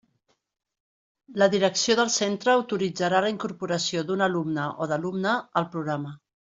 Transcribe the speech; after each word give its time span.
La 1.41 1.49
direcció 1.55 1.97
del 2.01 2.09
centre 2.15 2.53
autoritzarà 2.55 3.21
la 3.27 3.31
incorporació 3.37 4.07
d'un 4.09 4.29
alumne 4.31 4.69
o 4.87 4.93
d'alumna 4.95 5.41
al 5.63 5.73
programa. 5.77 6.21